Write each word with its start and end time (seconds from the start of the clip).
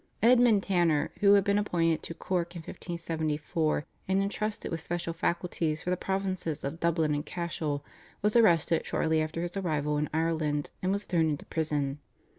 Edmund 0.23 0.63
Tanner, 0.63 1.11
who 1.19 1.35
had 1.35 1.43
been 1.43 1.59
appointed 1.59 2.01
to 2.01 2.15
Cork 2.15 2.55
in 2.55 2.61
1574, 2.63 3.85
and 4.07 4.19
entrusted 4.19 4.71
with 4.71 4.81
special 4.81 5.13
faculties 5.13 5.83
for 5.83 5.91
the 5.91 5.95
provinces 5.95 6.63
of 6.63 6.79
Dublin 6.79 7.13
and 7.13 7.23
Cashel, 7.23 7.85
was 8.23 8.35
arrested 8.35 8.83
shortly 8.83 9.21
after 9.21 9.43
his 9.43 9.55
arrival 9.55 9.99
in 9.99 10.09
Ireland 10.11 10.71
and 10.81 10.91
was 10.91 11.03
thrown 11.03 11.29
into 11.29 11.45
prison. 11.45 11.99